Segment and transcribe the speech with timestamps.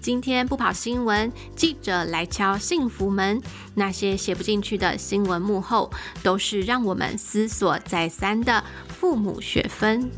[0.00, 3.42] 今天不跑新闻，记者来敲幸福门。
[3.74, 5.90] 那些写不进去的新闻幕后，
[6.22, 10.08] 都是让我们思索再三的父母学分。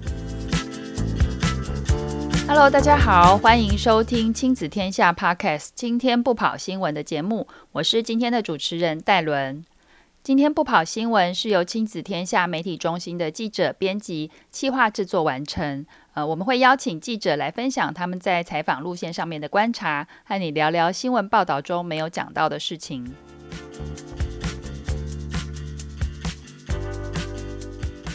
[2.46, 5.68] Hello，大家好，欢迎收听亲子天下 Podcast。
[5.74, 9.64] 今天不跑新闻的节目，我是今天的主持人戴伦。
[10.22, 15.86] 今天不跑新闻是由亲子天下媒体中心的记者编辑、企划制作完成。
[16.12, 23.10] 呃，我们会邀请记者来分享他们在采访路线上面的观察，和你聊聊新闻报道中没有讲到的事情。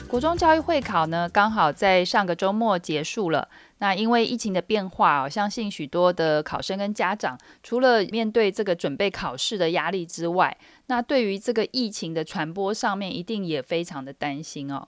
[0.08, 3.49] 国中教育会考呢，刚好在上个周末结束了。
[3.80, 10.55] 那因为疫情的变化，我相信许多的考生跟家长，除了面对这个准备考试的压力之外，
[10.93, 14.88] 那对于这个疫情的传播上面，一定也非常的担心哦。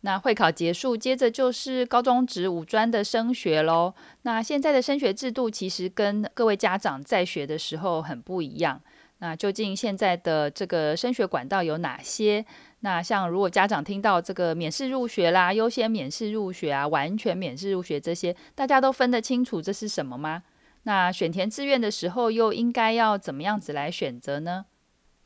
[0.00, 3.94] 那会考结束，接着就是高中职五专的升学喽。
[4.22, 8.80] 那现在的升学制度其实跟各位家长在学的时候很不一样。
[9.18, 12.44] 那究竟现在的这个升学管道有哪些？
[12.80, 20.42] 那像如果家长听到这个免试入学啦、优先免试入学啊、完全免试入学这些，大家都分得清楚这是什么吗？
[20.82, 24.66] 那选填志愿的时候又应该要怎么样子来选择呢？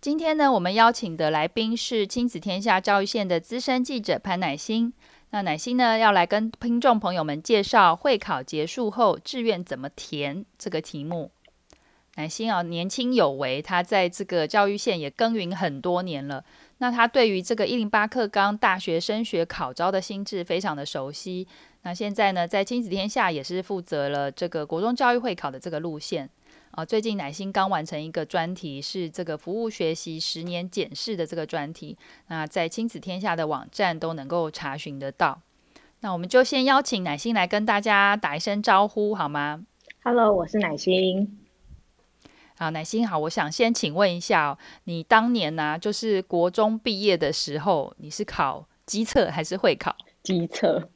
[0.01, 4.93] 今天呢，我们邀请的来宾是亲子天下教育线的资深记者潘乃馨。
[5.31, 11.33] 那乃馨呢，要来跟听众朋友们介绍会考结束后志愿怎么填这个题目。
[12.15, 16.45] 乃馨啊，年轻有为，他在这个教育线也耕耘很多年了。
[16.79, 21.49] 那他对于这个一零八课纲大学升学考招的心智非常的熟悉。
[21.83, 26.31] 那现在呢，在亲子天下也是负责了这个国中教育会考的这个路线
[26.79, 26.85] 啊。
[26.85, 31.99] 最近乃心刚完成一个专题，是这个服务学习十年检视的这个专题。
[32.29, 35.41] 那在亲子天下的网站都能够查询得到。
[36.01, 39.65] 那我们就先邀请乃心来跟大家打一声招呼，好吗
[40.05, 41.41] ？Hello，我是乃心。
[42.57, 49.97] 好，乃心好，我想先请问一下哦，你当年呢、啊，就是国中毕业的时候，你是考机测还是会考？
[50.23, 50.89] 机测。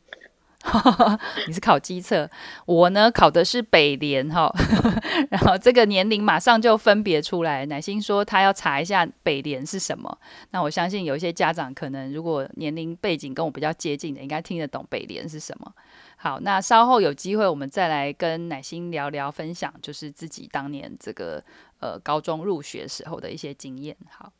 [1.48, 2.30] 你是考基测，
[2.66, 4.52] 我呢考的是北联哈，
[5.28, 7.66] 然后这个年龄马上就分别出来。
[7.66, 10.16] 乃心说他要查一下北联是什么，
[10.50, 15.72] 那我相信有一些家长可能如果年龄背景跟我比较接近的，应该听得懂北联是什么。
[16.16, 21.42] 好，那稍后有机会我们再来跟乃心聊聊分享，就是自己当年这个
[21.80, 23.96] 呃高中入学时候的一些经验。
[24.08, 24.32] 好，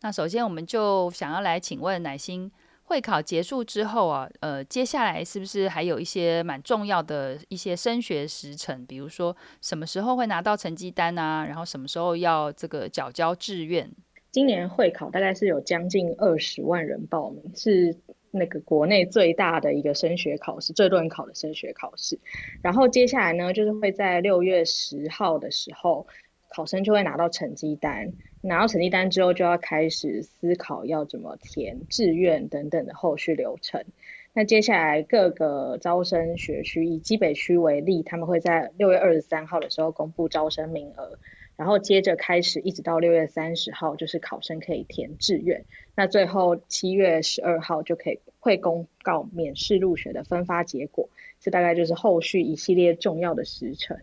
[0.00, 2.50] 那首先我们就想要来请问乃心。
[2.88, 8.84] 会考结束之后啊，呃，接下来是不是还有一些蛮重要的一些升学时程？
[8.86, 11.44] 比如说什么时候会拿到成绩单啊？
[11.44, 13.90] 然后什么时候要这个缴交志愿？
[14.30, 17.94] 今年会考大概是有将近二十万人报名，是
[18.30, 22.18] 那个国内最大的一个升学考试，最多人考的升学考试。
[22.62, 26.06] 然后接下来呢，就是会在六月十号的时候，
[26.48, 28.12] 考生就会拿到成绩单。
[28.40, 33.84] 拿到成绩单之后，就要开始思考要怎么填志愿等等的后续流程。
[34.32, 41.18] 那接下来各个招生学区，以基北区为例，他们会在六月二十三号的时候公布招生名额，
[41.56, 45.64] 然后接着开始一直到六月三十号，就是考生可以填志愿。
[45.96, 51.08] 那最后七月十二号就可以会公告免试入学的分发结果。
[51.40, 53.98] 这大概就是后续一系列重要的时程。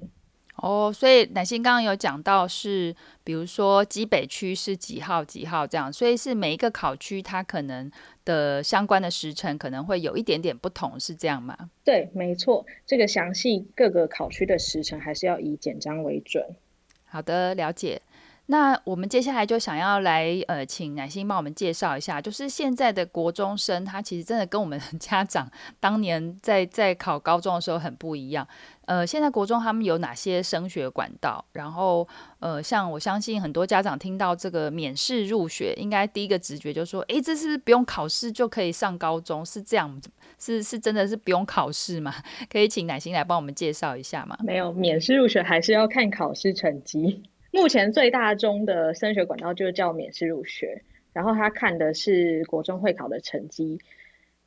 [0.58, 7.92] 哦，所以乃馨刚刚有讲到是，比如说基北区是几号几号这样，所以是每一个考区它可能
[8.24, 11.70] 的相关的时程可能会有一点点不同，是这样吗？
[11.84, 16.44] 对，没错，这个详细各个考区的时程还是要以简章为准。
[17.06, 18.02] 好的，了解。
[18.48, 28.48] 那我们接下来就想要来呃，请乃心帮我们介绍一下，就是现在的国中生，他其实真的跟我们 家长当年在在考高中的时候很不一样。
[28.86, 31.44] 呃，现在国中他们有哪些升学管道？
[31.54, 32.08] 然后
[32.40, 40.00] 呃，像我相信很多家长听到这个免试入学，应该第一个直觉就说，诶，这是不用考试就可以上高中，是这样？
[40.38, 42.14] 是是真的是不用考试吗？
[42.52, 44.38] 可以请乃心来帮我们介绍一下吗？
[44.44, 47.24] 没有，免试入学还是要看考试成绩。
[47.56, 53.80] 目前最大宗的升学管道就是叫免试入学，然后他看的是国中会考的成绩，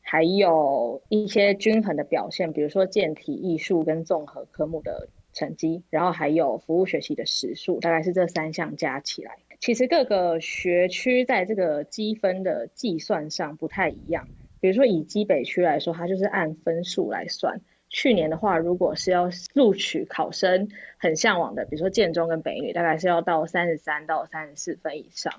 [0.02, 9.36] 还有一些均衡的表现，比如说健体、艺术跟综合科目的成绩，然后还有服务学习的时数，大概是这三项加起来。
[9.58, 14.28] 其实各个学区在这个积分的计算上不太一样，
[14.60, 17.62] 比如说以基北区来说，它就是按分数来算。
[17.90, 20.68] 去年的话，如果是要录取考生
[20.98, 25.32] 很向往的，比如说建中跟北女，大概是要到三十三到三十四分以上。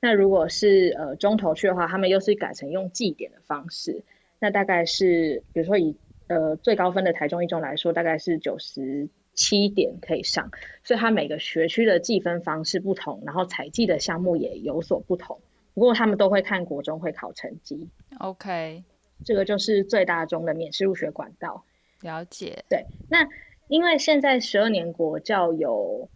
[0.00, 4.02] 那如果是呃中投区的话，他们又是改成用计点的方式，
[4.40, 5.96] 那大概是比如说以
[6.28, 10.50] 呃最高分的台中一中来说，大概是九十七点可以上，
[10.82, 15.40] 所以它每个学区的计分方式不同，然后采计的项目也有所不同。
[15.74, 17.88] 不过他们都会看国中会考成绩。
[18.18, 18.82] OK，
[19.24, 21.64] 这个就是最大中的免试入学管道。
[22.02, 22.64] 了解。
[22.68, 23.26] 对，那
[23.68, 26.08] 因为现在十二年国教有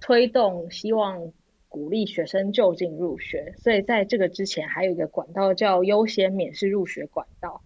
[0.00, 1.32] 推动，希望
[1.68, 7.62] 鼓励学生就近入学，所以在这个之前还有一个管道叫优先免试入学管道。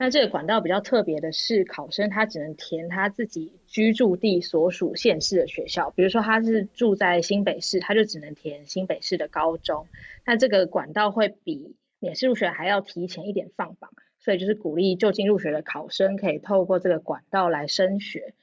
[0.00, 9.88] 那这个管道比较特别的是，考生他只能填他自己居住地所属县市的学校，比如说他是住在新北市，他就只能填新北市的高中。
[10.24, 13.90] 那这个管道会比免试入学还要提前一点放榜，
[14.28, 18.34] 所以就是鼓励就近入学的考生可以透过这个管道来升学。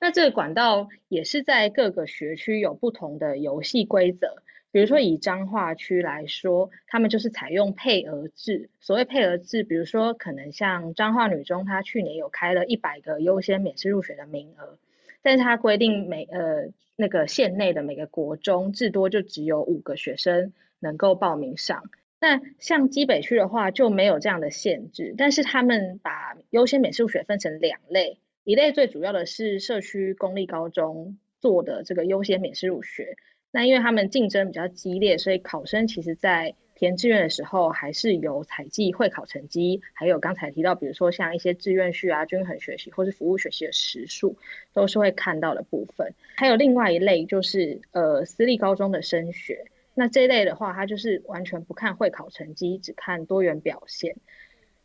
[0.00, 4.42] 那这个管道也是在各个学区有不同的游戏规则。
[4.72, 8.68] 比如说以彰化区来说，他们就是采用配额制。
[8.80, 14.76] 所谓配额制，比如说可能像彰化女中，她去年有开了一百个优先免试入学的名额，
[15.22, 21.84] 但是它规定每呃那个县内的每个国中至多就只有五个学生能够报名上。
[22.20, 33.16] 那像基北区的话就没有这样的限制，但是他们把优先免试入学分成两类，一类最主要的是社区公立高中做的这个优先免试入学。
[33.50, 44.36] 那因为他们竞争比较激烈，所以考生其实在填志愿的时候，还是有采计会考成绩，还有刚才提到，比如说像一些志愿序啊、均衡学习或是服务学习的时数，
[44.74, 46.14] 都是会看到的部分。
[46.36, 49.64] 还有另外一类就是呃私立高中的升学，
[49.98, 54.14] 那这一类的话，它就是完全不看会考成绩，只看多元表现，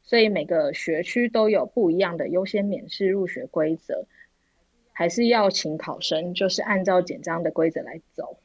[0.01, 4.07] 所以每个学区都有不一样的优先免试入学规则，
[4.91, 8.39] 还是要请考生就是按照简章的规则来走。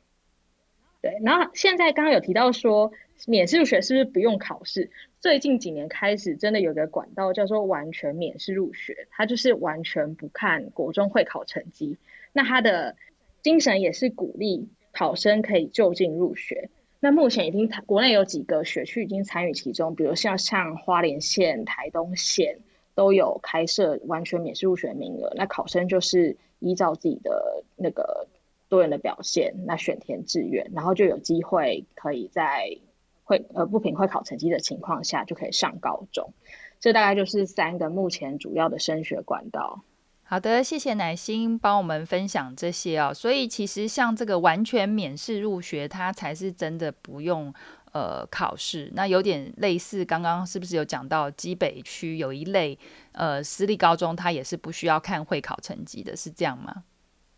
[1.00, 2.93] 对，然后现在刚刚有提到说
[3.26, 4.91] 免试入学是不是不用考试？
[5.21, 11.97] 最近几年开始，真的有个管道叫做完全免试入学，它就是完全不看国中会考成绩。
[12.35, 12.94] 那它的
[13.43, 16.70] 精神也是鼓励考生可以就近入学。
[17.00, 22.58] 那目前已经国内有几个学区已经参与其中，比如像像花莲县、台东县
[22.94, 25.32] 都有开设完全免试入学名额。
[25.37, 28.26] 那考生就是依照自己的那个。
[28.70, 32.76] 多元的表现，那选填志愿，然后就有机会可以在
[33.25, 36.35] 会呃不凭会考成绩的情况下就可以上高中。
[36.79, 39.85] 这大概就是三个目前主要的升学管道。
[40.31, 43.15] 好的，谢谢乃心帮我们分享这些哦。
[43.15, 47.51] 所以其实像这个完全免试入学，它才是真的不用
[47.93, 48.91] 呃考试。
[48.93, 52.79] 那有点类似刚刚是不是有讲到基北区有一类
[53.13, 56.85] 呃私立高中，它也是不需要看会考成绩的，是这样吗？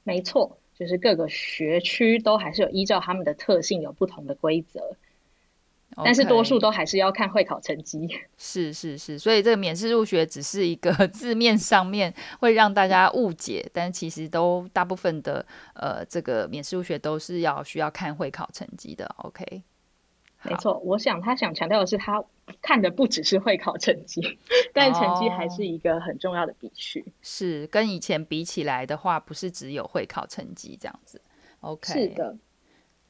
[0.02, 0.58] 没错。
[0.74, 4.96] 就是各个学区都还是有依照他们的特性有不同的规则
[5.96, 8.08] 但是多数都还是要看会考成绩。
[8.38, 15.44] 是是是，所以这个免试入学只是一个字面上面会让大家误解，但其实都大部分的
[15.74, 19.14] 呃这个免试入学都是要需要看会考成绩的。
[19.18, 19.62] OK。
[20.42, 22.24] 没错，我想他想强调的是，他
[22.62, 24.38] 看的不只是会考成绩，
[24.72, 27.04] 但成绩还是一个很重要的比序。
[27.06, 31.20] 哦，是跟以前比起来的话，不是只有会考成绩这样子。
[31.60, 32.36] OK，是的，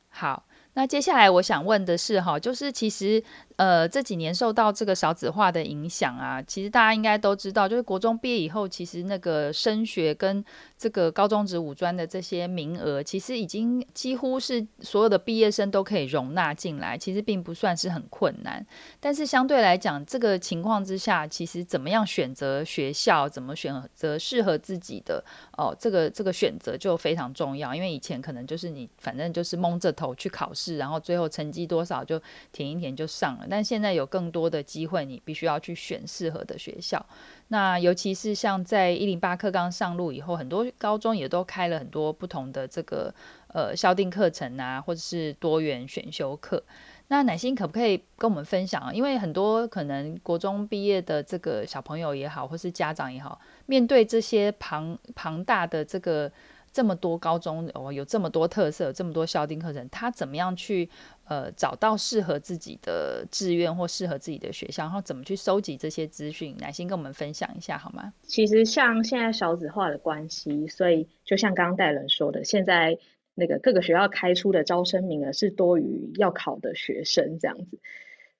[0.08, 0.44] 好。
[0.74, 3.22] 那接下来我想问的是，哈，就是其实，
[3.60, 10.42] 呃，这几年受到这个少子化的影响啊，其实大家应该都知道，就是国中毕业以后，其实那个升学跟
[10.78, 18.66] 这个高中职五专的这些名额，其实已经几乎是所有的毕业生都可以容纳进来，其实并不算是很困难。
[18.98, 25.22] 但是相对来讲，这个情况之下，其实怎么样选择学校，怎么选择适合自己的
[25.58, 30.78] 哦，这个这个选择就非常重要，因为以前可能就是你反正就是蒙着头去考试。
[30.78, 32.18] 然后最后成绩多少就
[32.52, 33.49] 填一填就上了。
[33.50, 37.04] 但现在有更多的机会，你必须要去选适合的学校。
[37.48, 43.12] 那尤其是像在一零八课纲上路以后，很多高中也都开了很多不同的这个
[43.48, 46.62] 呃校定课程啊，或者是多元选修课。
[47.08, 48.92] 那乃心可不可以跟我们分享啊？
[48.92, 56.30] 因为很多可能国中毕业的这个小朋友也好，或是家长也好，面对这些庞庞大的这个。
[56.72, 60.88] 这么多高中哦，有这么多特色，这么多校订课程，他怎么样去
[61.24, 66.56] 呃找到适合自己的志愿或适合自己的学校，然后怎么去收集这些资讯？
[66.58, 68.12] 乃馨跟我们分享一下好吗？
[68.22, 72.98] 其实像现在少子化的关系，所以就像刚刚戴伦说的，现在
[73.34, 77.78] 那个各个学校开出的招生名额是多于要考的学生这样子。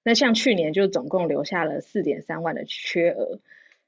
[0.03, 3.39] 那像去年就总共留下了四点三万的缺额，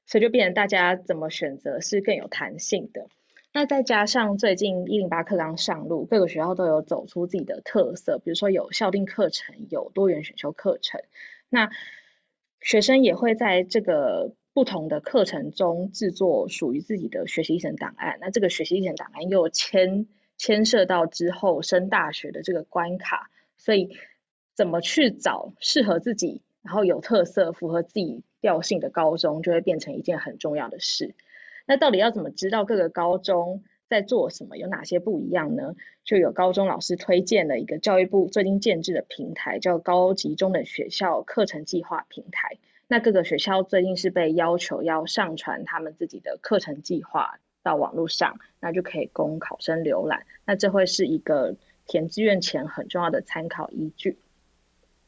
[0.06, 3.06] 所以就变成大家怎么选择是更有弹性的。
[3.56, 11.00] 那再加上最近一零八课纲上路，各个学校都有走出自己的特色，比如说有校订课程，有多元选修课程。
[11.48, 11.70] 那
[12.60, 18.18] 学生也会在这个不同的课程中制作属于自己的学习历程档案。
[18.20, 23.96] 那这个学习历程档案又牵牵涉到之后升大学的这个关卡，所以
[24.56, 31.14] 怎么去找适合自己，然后有特色、符合自己调性的高中，就会变成一件很重要的事。
[31.66, 35.74] 那到底要怎么知道各个高中在做什么，有哪些不一样呢？
[36.04, 42.58] 就有高中老师推荐了一个教育部最近建置的平台，叫高级中等学校课程计划平台。
[42.86, 50.26] 那各个学校最近是被要求要上传他们自己的课程计划到网络上，那就可以供考生浏览。
[50.44, 51.56] 那这会是一个
[51.86, 54.18] 填志愿前很重要的参考依据。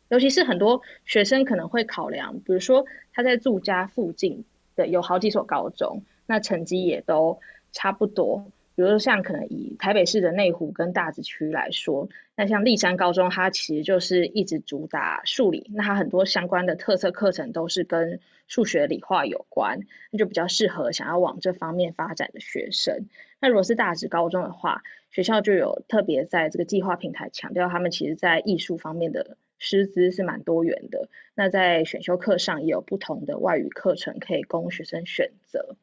[0.08, 4.44] 尤其是很多学生可能会考量，比如说他在住家附近
[4.74, 7.40] 的有好几所高中，那成绩也都
[7.72, 8.50] 差不多。
[8.74, 19.80] 比如说像可能以台北市的内湖跟大直区来说，那像立山高中，它其实就是一直主打数理，那它很多相关的特色课程都是跟数学理化有关，
[20.10, 23.06] 那就比较适合想要往这方面发展的学生。
[23.40, 31.08] 那如果是大直高中的话，学校就有特别在这个计划平台强调，他们其实在艺术方面的师资是蛮多元的。
[31.34, 35.76] 那在选修课上也有不同的外语课程可以供学生选择。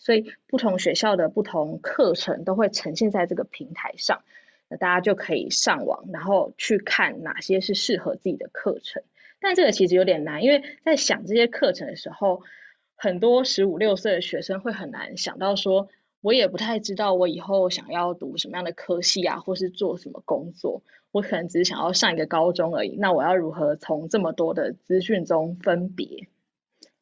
[0.00, 4.22] 所以不同学校的不同课程都会呈现在这个平台上，
[4.68, 9.02] 那大家就可以上网，然后去看哪些是适合自己的课程。
[9.40, 12.42] 但这个其实有点难，因为在想这些课程的时候，
[12.96, 15.88] 很多十五六岁的学生会很难想到说，
[16.20, 22.96] 我也不太知道我以后想要读什么样的科系啊，或是做什么工作，我可能只是想要上一个高中而已。
[22.96, 26.28] 那我要如何从这么多的资讯中分别，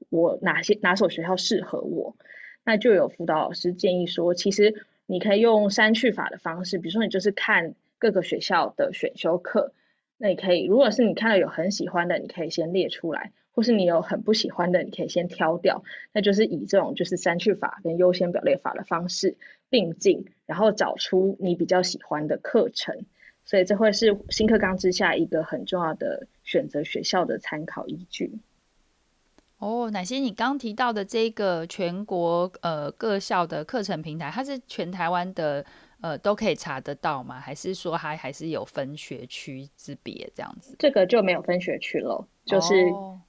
[0.09, 2.17] 我哪些哪所学校适合我？
[2.69, 9.73] 那就有辅导老师建议说，其实你可以用删去法的方式，比如说你就是看各个学校的选修课，
[10.19, 15.83] 那你可以，如果是你看到有很喜欢的，你可以先列出来，或是你有很不喜欢的，你可以先挑掉，
[16.13, 19.39] 那就是以这种就是删去法跟优先表列法的方式
[19.71, 23.07] 并进，然后找出你比较喜欢的课程，
[23.47, 28.33] 所以这会是新课纲之下一个很重要的选择学校的参考依据。
[29.59, 35.65] 哦，乃欣，你刚提到的这个全国呃各校的课程平台，它是全台湾的
[36.01, 37.41] 呃都可以查得到吗？
[37.41, 40.77] 还是说它还是有分学区之别这样子？
[40.79, 42.75] 这个就没有分学区了，就是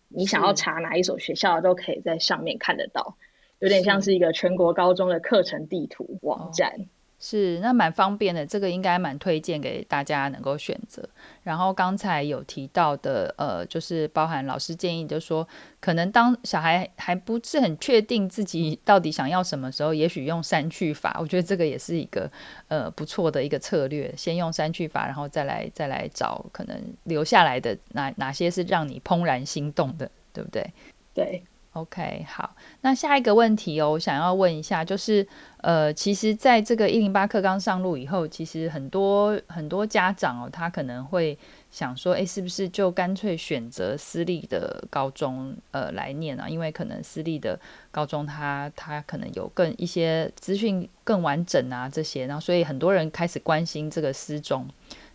[0.08, 3.18] 你想要查哪一所学校都可以在上面看得到，
[3.58, 6.70] 有点像是一个全国高中的课程地图网站。
[6.70, 6.86] 哦
[7.22, 11.04] 是，那蛮方便的，这个应该蛮推荐给大家能够选择。
[11.44, 15.46] 然后刚才有提到的，呃，就是包含老师建议，就说
[15.82, 22.32] 可能当小孩还不是很确定自己到底想要什么时候，也许用删去法，我觉得这个也是一个
[22.70, 24.14] 呃不错的一个策略。
[24.16, 30.66] 先用删去法，然后再来再来找可能留下来的哪哪些是让你怦然心动的，对不对？
[31.14, 31.44] 对。
[31.74, 35.26] OK，好，那下一个问题哦，我想要问一下，就是
[35.58, 41.38] 呃，其实在这个一零八课纲上路以后，其实很多很多家长哦，他可能会
[41.70, 46.50] 想说，哎，是不是就干脆选择私立的高中呃来念啊？
[46.50, 47.58] 因为可能私立的
[47.92, 54.68] 高中他他可能有更一些资讯更完整啊这些，然后所以很多人开始关心这个私中。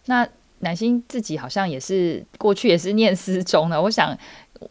[0.06, 0.26] 那
[0.61, 4.16] 乃欣自己好像也是过去也是念私中的，我想。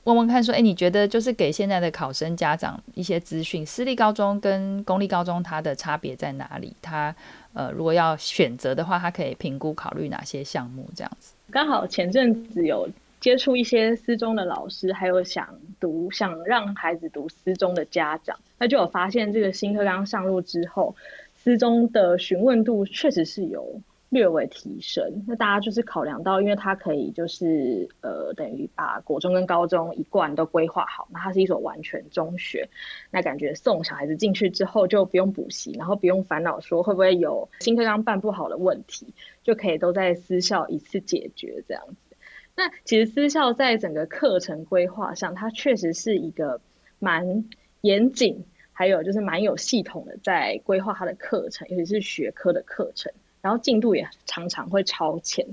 [0.06, 6.76] 问问看，说，哎，你觉得就是给现在的考生家长一些资讯，私立高中跟公立高中它的差别在哪里？
[6.82, 7.14] 他
[7.54, 10.90] 呃，如果要选择的话，他可以评估考虑哪些项目？
[10.96, 11.34] 这样子。
[11.52, 15.48] 刚好前阵子有接触一些私中的老师，还有想
[15.80, 20.96] 读、想让孩子读私中的家长，那就有发现这个新课纲上路之后，
[21.36, 23.82] 私中的询问度确实是有。
[24.14, 32.70] 略微提升，那大家就是考量到，因为它可以就是呃，等于把国中跟高中一贯都规划好，那它是一所完全中学，
[33.12, 39.08] 那感觉送小孩子进去之后就不用补习，然后不用烦恼说会不会有新课纲办不好的问题，
[39.44, 42.16] 就可以都在私校一次解决这样子。
[42.56, 46.62] 那其实私校在整个课程规划上，它确实是一个
[47.00, 47.46] 蛮
[47.82, 53.12] 严谨，还有就是蛮有系统的在规划它的课程，尤其是学科的课程。
[53.44, 55.46] 然后进度也常常会超前，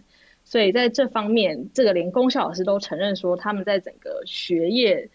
[0.44, 5.10] 所以在这方面，这个连公校老师都承认说，他们在整个学业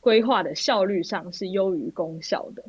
[0.00, 2.64] 规划的效率上是优于公校的。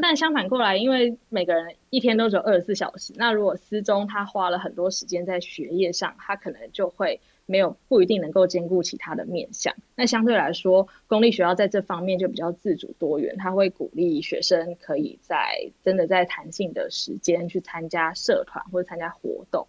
[0.00, 7.20] 但相反过来，因为每个人一天都只有二十四小时，那如果私中他花了很多时间在学业上，他可能就会。
[7.46, 9.74] 没有不一定能够兼顾其他的面向。
[9.96, 19.66] 那相对来说，公立学校在这方面就比较自主多元，他会鼓励学生可以在真的在弹性的时间去参加社团或者参加活动，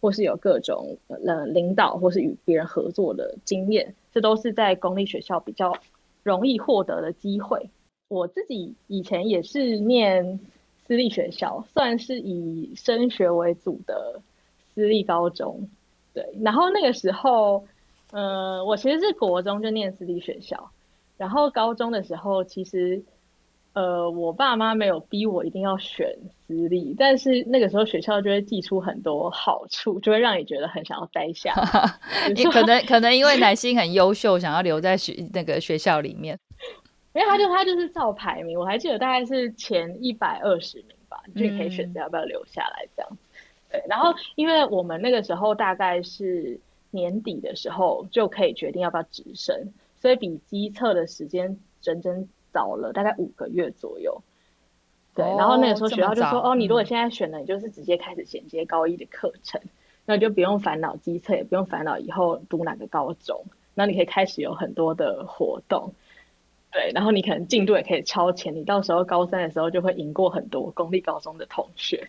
[0.00, 5.76] 或是有各种呃领导或是与别人合作的经验，这都是在公立学校比较
[6.22, 7.68] 容易获得的机会。
[8.08, 10.38] 我自己以前也是念
[10.86, 14.22] 私立学校，算是以升学为主的
[14.74, 15.68] 私立高中。
[16.16, 17.64] 对，然后那个时候，
[18.10, 20.70] 呃，我其实是国中就念私立学校，
[21.16, 23.04] 然后高中的时候，其实。
[23.76, 26.10] 呃，我爸妈没有逼我一定要选
[26.46, 31.52] 私立，但是那个时候学校就会寄出很多好处，就会让你觉得很想要待下。
[32.34, 36.38] 你可能可能因为乃馨很优秀，想要留在学那个学校里面。
[37.12, 43.10] 因为他就他就是照排名，我还记得大概是前一百二十名吧，你就可以选择要不要留下来这样。
[43.10, 43.18] 嗯、
[43.80, 52.28] 对，然后因为我们那个时候大概是年底的时候就可以决定要不要直升，所以比机测的时间整整。
[52.52, 54.22] 早了大概五个月左右，
[55.14, 59.68] 对，然后那个时候学校就说：“哦，你如果现在选了，你就是直接开始衔接高一的课程，嗯、
[60.06, 65.92] 那你就不用烦恼机测，也不用烦恼以后读哪个高中，那你可以开始有很多的活动，
[66.72, 72.08] 对，然后你可能进度也可以超前，你到时候高三的时候就会赢过很多公立高中的同学，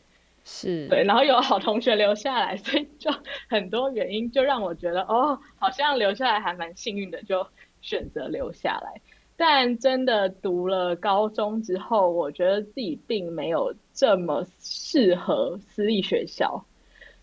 [0.50, 3.12] 是对，然后有好同学留下来，所以就
[3.50, 7.46] 很多原因就让我觉得哦，好像留下来还蛮幸运的，就
[7.82, 9.01] 选择留下来。”
[9.36, 16.63] 但真的读了高中之后，我觉得自己并没有这么适合私立学校，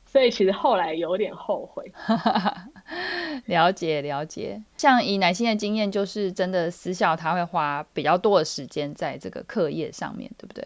[0.05, 1.91] 所以其实后来有点后悔。
[3.47, 10.65] 了解了解，像以乃馨的经验，就是真的私校他会花比较多的时间在这个课业上面，对不对？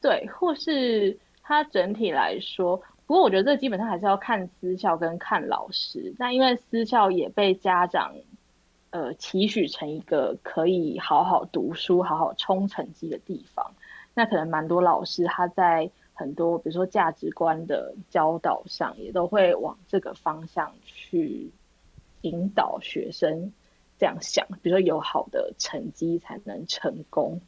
[0.00, 2.76] 对，或是他整体来说，
[3.06, 8.14] 不过我觉得这基本上还是要看私校跟看老师，那因为私校也被家长。
[8.90, 13.74] 呃，期许成一个可以好好读书、好好冲成绩的地方，
[14.14, 21.50] 那可能蛮多老师他在很多，比如说价值观的教导上，也都会往这个方向去
[22.22, 23.52] 引导学生
[23.98, 27.42] 这样想，比如说有好的成绩才能成功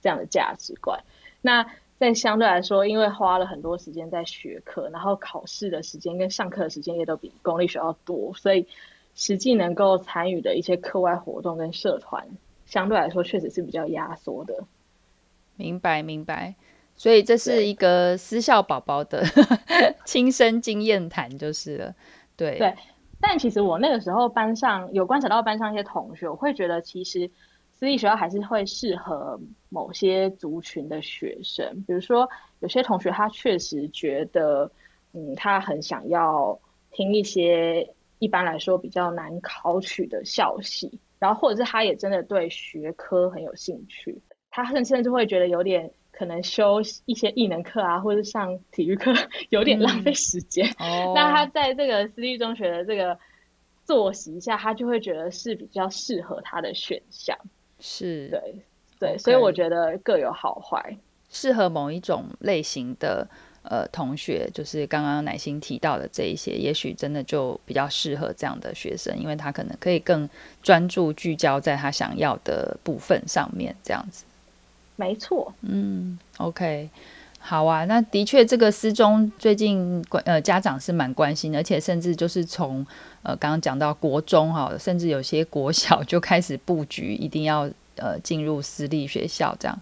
[0.00, 1.04] 这样的价值观。
[1.42, 1.66] 那
[1.98, 8.66] 在相对来说，因为花了很多时间在学科，然后考试的时间跟上课的时间也都比公立学校多，所以。
[9.20, 12.24] 实际能够参与的一些课外活动跟社团，
[12.66, 14.62] 相对来说确实是比较压缩的。
[15.56, 16.54] 明白明白，
[16.94, 19.24] 所以这是一个私校宝宝的
[20.06, 21.94] 亲身经验谈就是了。
[22.36, 22.72] 对对，
[23.20, 27.28] 但其实我那个时候班上有观察到班上一些同学，我会觉得其实
[27.72, 32.28] 私立学校还是会适合某些族群的学生，比如说
[32.60, 34.70] 有些同学他确实觉得，
[35.12, 37.94] 嗯，他很想要听一些。
[38.20, 49.12] 一般来说比较难考取的校系，然后或者是他也真的对学科很有兴趣，他甚甚至会觉得有点可能修一些艺能课啊，或者是上体育课
[49.50, 50.66] 有点浪费时间。
[50.80, 53.16] 嗯、 那他在这个私立中学的这个
[53.84, 57.38] 作息下，他就会觉得是比较适合他的选项。
[57.78, 58.66] 是，对
[58.98, 60.96] 对.所以我觉得各有好坏，
[61.30, 63.26] 适合某一种类型的。
[63.62, 70.26] 呃，同学，就是刚刚乃心提到的这一些，也许真的就比较适合这样的学生，因为他可能可以更
[70.62, 74.24] 专注聚焦在他想要的部分上面，这样子。
[74.96, 76.88] 没错，嗯，OK，
[77.40, 82.86] 好啊，那的确，这个私中最近关呃家长是蛮关心的，而且甚至就是从
[83.22, 87.68] 呃刚刚讲到国中哈，甚至有些国小就开始布局，一定要
[88.00, 89.80] 呃进入私立学校这样。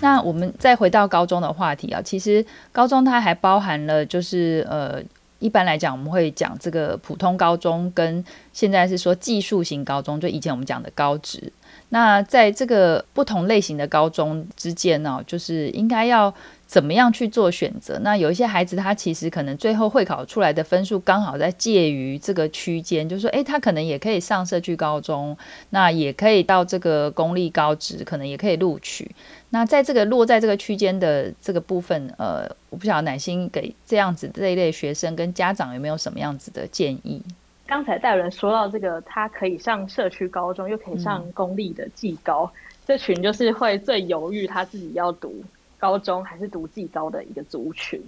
[0.00, 5.02] 那我们再回到高中的话题啊，其实高中它还包含了，就是呃，
[5.40, 11.52] 一般来讲我们会讲这个普通高中跟现在是说技术型高中，就以前我们讲的高职。
[11.88, 16.32] 那在这个不同类型的高中之间呢，就是应该要。
[16.68, 17.98] 怎么样去做选择？
[18.00, 25.34] 那有一些孩子，他其实可能最后会考出来的分数刚好在介于这个区间，就是说，诶，他可能也可以上社区高中，
[25.70, 29.10] 那也可以到这个公立高职，可能也可以录取。
[29.48, 37.22] 那在这个落在这个区间的这个部分，呃，我不晓得奶心给这样子这一类学生跟家长有没有什么样子的建议？
[37.66, 42.52] 刚才戴伦说到这个，他可以上社区高中，又可以上公立的技高，嗯、
[42.86, 45.34] 这群就是会最犹豫他自己要读。
[45.78, 48.02] 高中还是读技高的一个族群，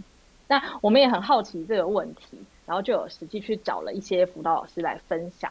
[0.48, 5.50] 那我们也很好奇这个问题，然后就有实际去找了一些辅导老师来分享。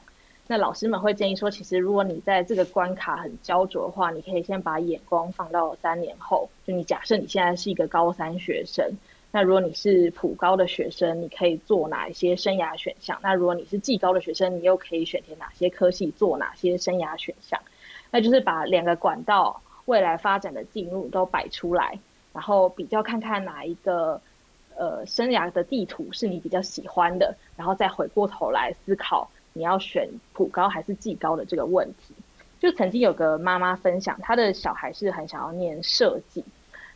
[0.52, 6.50] 那老师们会建议说，其实如果你在这个关卡很焦灼的话，你可以先把眼光放到三年后。
[6.66, 8.84] 就你假设你现在是一个高三学生，
[9.32, 13.20] 那如果你是普高的学生，你可以做哪一些生涯选项？
[13.22, 17.62] 那如果你是技高的学生，你又可以选填哪些科系，做哪些生涯选项？
[18.10, 22.00] 那就是把两个管道未来发展的进入都摆出来。
[22.40, 24.22] 然后比较看看哪一个
[24.78, 32.14] 呃生涯的地图是你比较喜欢的，然后再回过头来思考你要选普高还是技高的这个问题。
[32.58, 36.42] 就曾经有个妈妈分享，她的小孩是很想要念设计，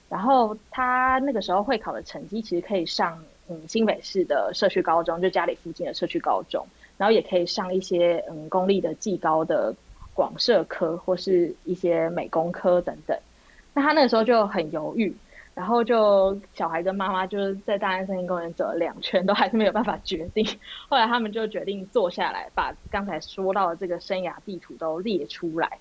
[0.08, 6.66] 然后她那个时候会考的成绩其实可以上嗯新北市的社区高中，就家里附近的社区高中，
[6.98, 9.76] 然后也可以上一些嗯公立的技高的
[10.14, 13.20] 广设科或是一些美工科等等。
[13.74, 15.14] 那她那个时候就很犹豫。
[15.56, 20.44] 然后就小孩跟妈妈就是在大安森林公园走了两圈，都还是没有办法决定。
[20.90, 25.78] 后来他们就决定坐下来，把刚才说到的这个生涯地图都列出来。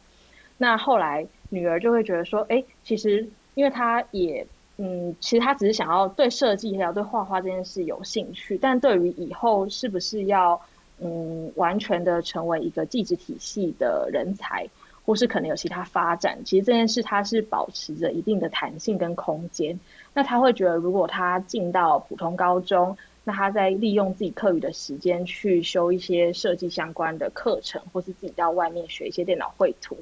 [0.59, 10.61] 那后来女儿就会觉得说，哎，其实因为她也，嗯，其实她只是想要对设计还有对画画这件事有兴趣，但对于以后是不是要，
[11.01, 14.69] 嗯，完全的成为一个技职体系的人才。
[15.05, 19.79] 或是可能有其他发展，其实这件事它是保持着一定的弹性跟空间。
[20.15, 29.97] 那他会觉得，如果他进到普通高中，那他在利用自己课余的时间去修一些设计相关的课程，或是自己到外面学一些电脑绘图，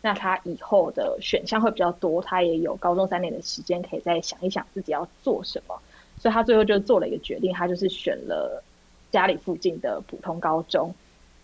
[0.00, 2.22] 那他以后的选项会比较多。
[2.22, 5.78] 他也有高中三年的时间可以再想一想自己要做什么。
[6.18, 8.62] 所以他最后就做了一个决定，他就是选了
[9.10, 10.94] 家里附近的普通高中。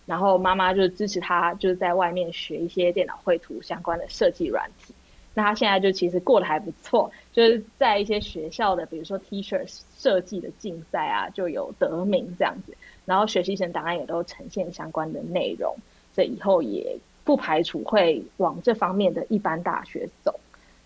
[0.07, 4.95] 然后妈妈就支持他，就是在外面学一些电脑绘图相关的设计软体。
[5.35, 12.75] 那他现在就其实过得还不错，就是在一些学校的，比如说 T-shirt 设计的竞赛啊，就有得名这样子。
[13.05, 15.75] 然后学习成档案也都呈现相关的内容，
[16.15, 20.39] 所以以后也不排除会往这方面的一般大学走。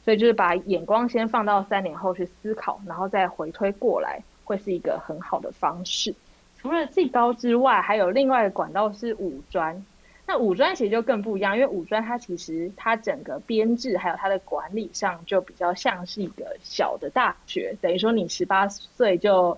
[0.03, 6.13] 所以就是把眼光先放到三年后去思考，然后再回推过来，会是一个很好的方式。
[6.61, 9.83] 除了技高之外，还有另外的管道是五专。
[10.27, 19.57] 那五专其实就更不一样，因为五专它其实它整个编制还有它的管理上就比较像是一个小的大学，等于说你十八岁就，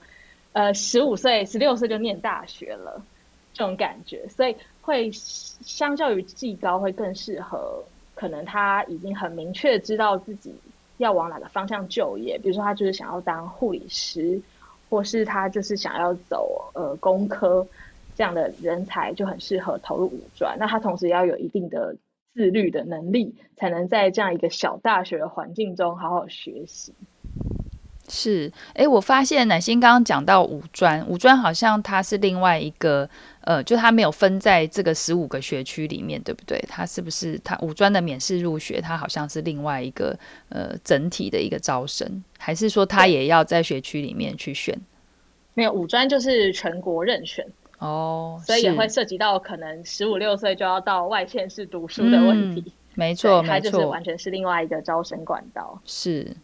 [0.54, 3.04] 呃十五岁、十六岁就念大学了，
[3.54, 7.84] 这种感觉，所以会相较于技高会更适合，
[8.16, 10.56] 可能他已经很明确知道自己
[10.98, 14.42] 要往哪个方向就业，比如说他就是想要当护理师。
[14.94, 17.66] 或是他就是想要走呃工科
[18.16, 20.56] 这样的人才，就很适合投入五专。
[20.60, 21.96] 那他同时要有一定的
[22.36, 26.94] 自律的能力，才能在这样一个小大学的环境中好好学习。
[28.08, 33.10] 是，哎，我发现乃欣刚刚讲到五专，五专好像它是另外一个，
[33.44, 36.58] 呃，就它没有分在这个十五个学区里面，对不对？
[36.68, 40.18] 它是不是它五专的免试入学，它好像是另外一个
[40.50, 44.80] 呃整体的一个招生，还是说它也要在学区里面去选？
[45.54, 47.46] 没有，五专就是全国任选
[47.80, 52.64] 哦，所以也会涉及到可能十五六岁就要到外县市读书的问题。
[52.66, 55.80] 嗯、没错，没错，它就是完全是另外一个招生管道。
[55.86, 56.36] 是。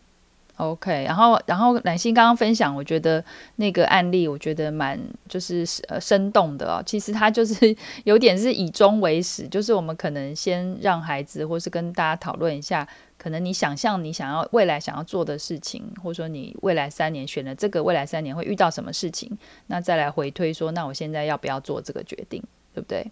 [0.60, 3.24] OK，然后然后乃欣刚刚分享，我觉得
[3.56, 6.84] 那个案例，我觉得蛮就是呃生动的哦。
[6.86, 12.86] 其实它就是 有点是以终为始，就是我们可能先让孩子，或是跟大家讨论一下，
[13.17, 22.43] 可能你想象你想要未来想要做的事情，或者说你未来三年选了这个，未来三年会遇到什么事情，那再来回推说，那我现在要不要做这个决定，
[22.74, 23.10] 对不对？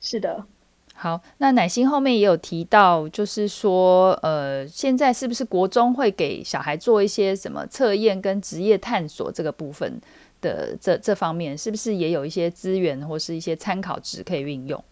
[0.00, 0.46] 是的。
[0.98, 10.00] 好，那乃欣后面也有提到，就是说，呃，现在是不是国中会给小孩做一些什么测验跟职业探索这个部分
[10.40, 14.82] 的这这方面，是不是也有一些资源或是一些参考值可以运用？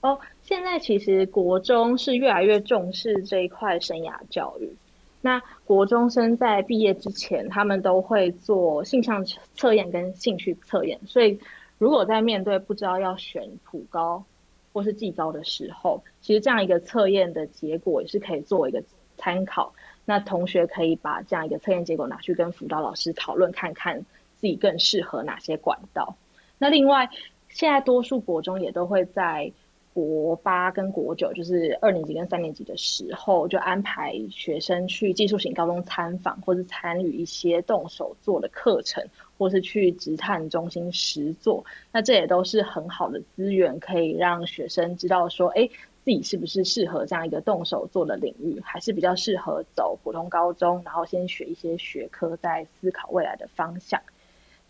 [0.00, 4.74] 哦，现在其实国中是越来越重视这一块生涯教育。
[5.20, 11.38] 那国中生在毕业之前，他们都会做性向测验跟兴趣测验，所以
[11.78, 14.24] 如果在面对不知道要选普高，
[14.72, 18.82] 或是技高的时候，其实这样一个测验的结果也是可以作为一个
[19.16, 19.72] 参考。
[20.04, 24.00] 那同学可以把这样一个测验结果拿去跟辅导老师讨论，看看
[24.36, 26.16] 自己更适合哪些管道。
[26.58, 27.08] 那另外，
[27.48, 29.52] 现在多数国中也都会在
[29.94, 39.06] 国八跟国九，就是二年级跟三年级的时候，就安排学生去技术型高中参访，或是参与一些动手做的课程。
[39.42, 45.68] 或是去职探中心实做，那这也都是很好的资源，可以让学生知道说，哎，
[46.04, 54.00] 自己是不是适合这样一个动手做的领域，还是比较适合走普通高中，然后先学一些学科，再思考未来的方向。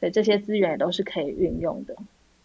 [0.01, 1.95] 所以这些资源也都是可以运用的。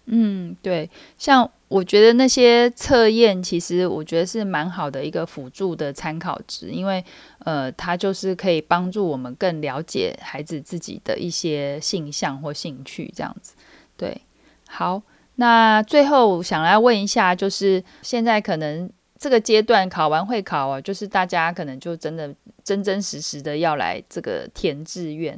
[0.10, 7.04] 嗯，对，像我觉得那些测验，其实我觉得是蛮好的一个辅助的参考值，因为
[7.40, 13.54] 呃，它就是可以帮助我们更了解孩子自己的一些性向或兴趣这样子。
[13.98, 14.22] 对，
[14.70, 15.02] 好，
[15.36, 18.90] 那最后想来问一下，就是现在可能
[19.20, 25.38] 这个阶段考完会考啊，就是大家可能就真的真真实实的要来这个填志愿。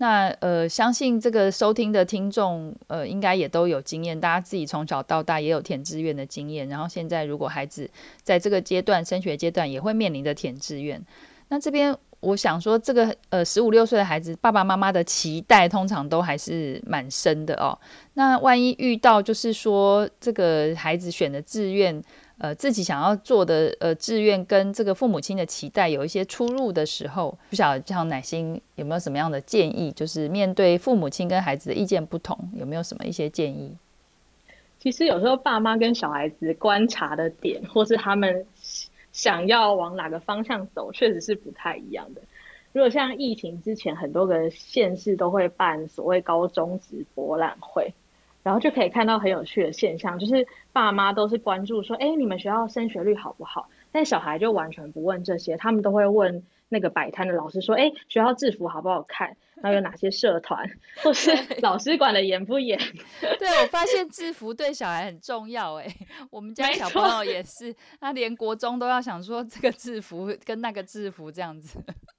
[0.00, 6.68] 那呃，相信这个收听的听众呃，应该也都有经验，大家自己从小到大也有填志愿的经验。
[6.68, 7.90] 然后现在如果孩子
[8.22, 11.04] 在这个阶段升学阶段也会面临着填志愿，
[11.48, 17.76] 那这边我想说，这个呃十五六岁的孩子，爸爸妈妈的期待通常都还是蛮深的哦。
[18.14, 22.00] 那万一遇到就是说这个孩子选的志愿，
[22.38, 29.90] 呃，自己想要做的呃志愿跟这个父母亲的期待有一些出入的时候，不晓得像乃心有没有什么样的建议？
[29.90, 33.76] 就是面对父母亲跟孩子的意见不同，有没有什么一些建议？
[34.78, 38.46] 其实有时候爸妈跟小孩子观察的点，或是他们
[39.10, 42.22] 想要往哪个方向走，确实是不太一样的。
[42.72, 47.92] 如果像疫情之前，很多个县市都会办所谓高中职博览会。
[48.48, 53.68] 然后就可以看到很有趣的现象，就是爸妈都是关注说，哎，你们学校升学率好不好？
[53.92, 59.36] 但小孩就完全不问这些，他们都会问那个摆摊的老师说，哎，学校制服好不好看？
[59.56, 60.66] 然后有哪些社团，
[61.02, 61.30] 或是
[61.60, 62.78] 老师管的严不严？
[63.20, 65.86] 对，我发现制服对小孩很重要，哎，
[66.30, 71.78] 我们家小朋友也是，他连国中都要想说这个制服跟那个制服这样子。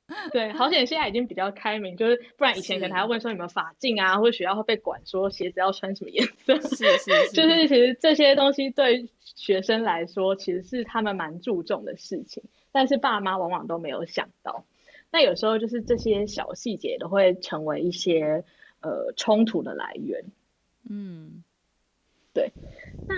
[0.33, 6.59] 对，好险现在已经比较开明，就是不然以前可能还要问说有没有发禁啊，或者学校会被管说鞋子要穿什么颜色。
[6.61, 14.65] 是是是， 就是其实这些东西对学生来说，其实是他们蛮注重的事情，但是爸妈往往都没有想到。
[15.11, 18.43] 那有时候就是这些小细节都会成为一些
[18.81, 20.25] 呃冲突的来源。
[20.89, 21.43] 嗯，
[22.33, 22.51] 对。
[23.07, 23.15] 那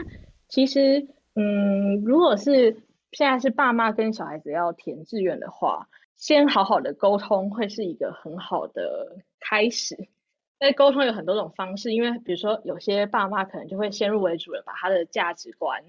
[0.50, 2.78] 其实嗯，如果是
[3.14, 5.88] 现在是爸妈跟小孩子要填志愿的话。
[6.22, 10.08] 先好好的沟通会是一个很好的开始。
[10.60, 15.84] 但沟通有很多种方式，因为比如说有些爸妈可能就会先入为主的把他的价值观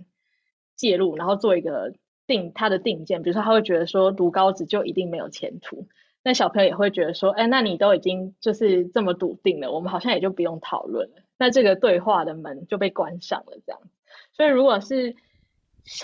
[0.75, 1.93] 介入，然后做一个
[2.27, 3.23] 定他的定见。
[3.23, 5.87] 比如说他会觉得说读高职就一定没有前途，
[6.25, 11.17] 那小朋友也会觉得说，哎，那你都已经就是这么笃定了，我们好像也就不用讨论了。
[11.37, 13.83] 那这个对话的门就被关上了，这样。
[14.33, 15.15] 所以如果是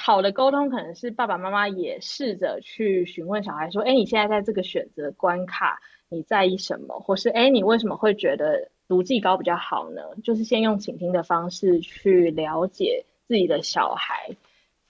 [0.00, 6.98] 好的沟通可能是爸爸妈妈也试着去询问小孩说：“哎，你现在在这个选择关卡，你在意什么？
[6.98, 14.36] 或是哎，你为什么会觉得读技高比较好呢？”就是先用倾听的方式去了解自己的小孩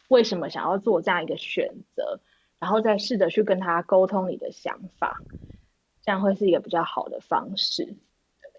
[0.08, 2.18] 为什么想要做这样一个选择，
[2.58, 5.20] 然后再试着去跟他沟通你的想法，
[6.02, 7.94] 这样会是一个比较好的方式。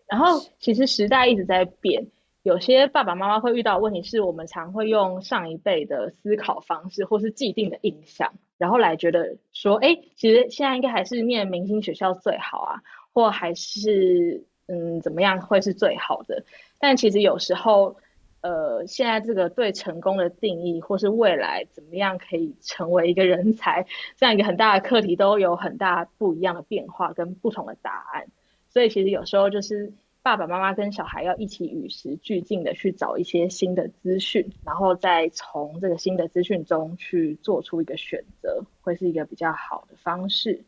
[0.08, 2.06] 然后其实时代一直在变。
[2.50, 12.82] 有些爸爸妈妈会遇到的问题是，我们常会用上一辈的思考方式，或是既定的印象，然后来觉得说，哎，其实现在应该还是念明星学校最好啊，
[13.14, 16.44] 或还是嗯怎么样会是最好的。
[16.80, 17.98] 但其实有时候，
[18.42, 23.86] 呃，现在这个对成功的定义，或是未来怎么样可以成为一个人才，
[24.18, 28.26] 这样一个很大的课题，都有很大不一样的变化跟不同的答案。
[28.70, 29.94] 所以其实有时候就是。
[30.22, 40.64] 爸爸妈妈跟小孩要一起与时俱进的去找一些新的资讯，然后再从这个新的资讯中去做出一个选择，会是一个比较好的方式。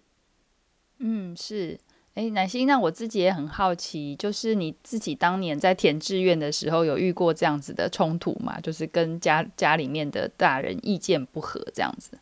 [0.99, 1.79] 嗯，是。
[2.13, 8.59] 哎，乃馨，那我自己也很好奇，就是你自己当年在填志愿的时候，有遇过这样子的冲突吗？
[8.59, 12.17] 就是跟家家里面的大人意见不合这样子？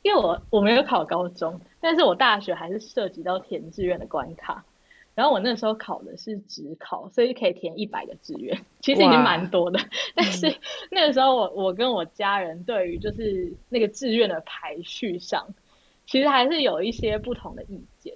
[0.00, 4.64] 因为我我没有考高中，但是我大学还是涉及到填志愿的关卡。
[5.18, 9.80] 然后我那时候考的是职考，所以可以填一百个志愿，其实已经蛮多的。
[10.14, 10.54] 但是
[10.92, 15.44] 那个时候我我跟我家人对于就是那个志愿的排序上，
[16.06, 18.14] 其实还是有一些不同的意见。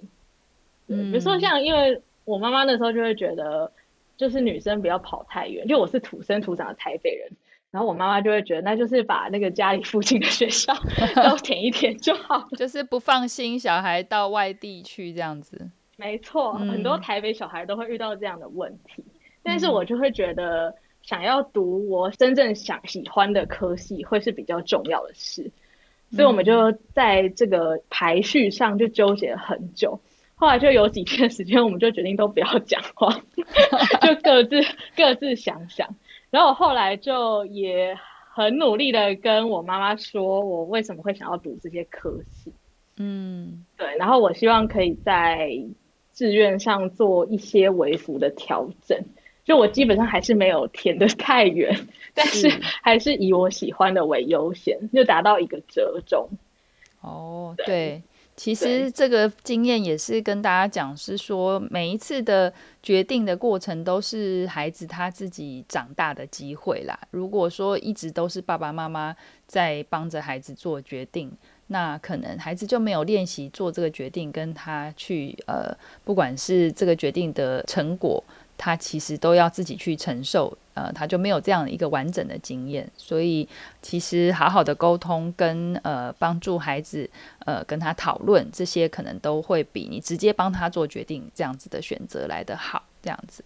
[0.87, 3.69] 嗯，比如说像因为我妈妈那时候就会觉得，
[4.15, 7.29] 就是女生不要跑太远，就我是土生土长的台北人，
[7.69, 10.73] 然后我妈妈就会觉得那就是把那个家里附近的学校
[11.21, 15.69] 都填一填就好，就是不放心小孩到外地去这样子。
[15.95, 25.51] 没错，很多台北小孩都会遇到这样的问题，嗯、但是我就会觉得，想要读我真正想喜欢的科系，会是比较重要的事，
[26.09, 29.99] 嗯、所以我们就在这个排序上就纠结了很久。
[30.35, 33.21] 后来就有几天时间，我们就决定都不要讲话，
[34.01, 34.61] 就各自
[34.97, 35.95] 各自想想。
[36.31, 37.95] 然后我后来就也
[38.33, 42.51] 很努力的跟我妈妈说，我为什么会想要读这些科系。
[42.97, 45.49] 嗯，对，然后我希望可以在。
[46.13, 48.97] 志愿上做一些微幅的调整，
[49.43, 52.47] 就我基本上还是没有填的太远，但是
[52.83, 56.29] 还是以我喜欢的为优先，就达到一个折中。
[57.01, 58.03] 哦，对，对
[58.35, 66.99] 其实这个经验也是跟大家讲，是说每一次的决定的过程都是孩子他自己长大的机会啦。
[67.11, 71.31] 如果说一直都是爸爸妈妈在帮着孩子做决定。
[71.73, 78.23] 那可能孩子就没有练习做这个决定，跟他去呃，不管是这个决定的成果，
[78.55, 82.87] 他其实都要自己去承受，呃，他就没有这样一个完整的经验。
[82.95, 83.49] 所以，
[83.81, 87.09] 其实好好的沟通跟呃帮助孩子
[87.39, 93.43] 呃跟他讨论这些，可能都会比你直接帮他做决定这样子的选择来得好，这样子。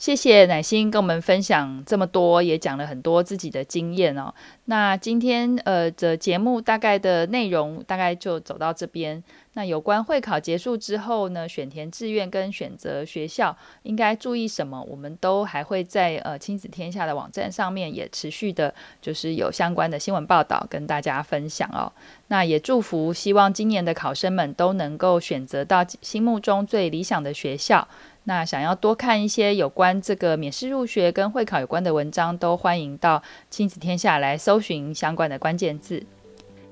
[0.00, 4.32] 谢谢乃心跟我们分享这么多，也讲了很多自己的经验哦。
[4.64, 9.22] 那今天呃的节目大概的内容大概就走到这边。
[9.52, 21.92] 那有关会考结束之后呢，选填志愿跟选择学校应该注意什么，我们都还会在呃亲子天下的网站上面也持续的，就是有相关的新闻报道跟大家分享哦。
[22.28, 27.86] 那也祝福，希望今年的考生们都能够选择到心目中最理想的学校。
[28.24, 36.04] 那想要多看一些有关这个免试入学跟会考有关的文章，都欢迎到亲子天下来搜寻相关的关键字。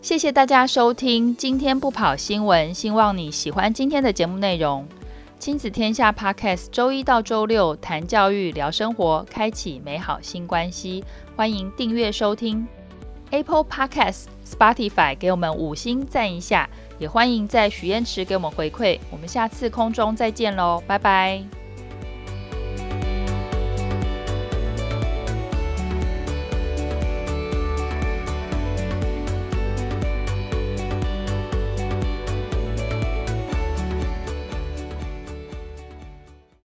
[0.01, 4.87] 谢谢大家收听今天不跑新闻，希望你喜欢今天的节目内容。
[5.41, 11.03] 亲子天下 Podcast 周一到周六谈教育、聊生活，开启美好新关系。
[11.35, 12.67] 欢迎订阅收听
[13.31, 16.69] Apple Podcast、Spotify，给我们五星赞一下。
[16.99, 21.68] 也欢迎在许愿池给我们回馈，我们下次空中再见喽，拜拜。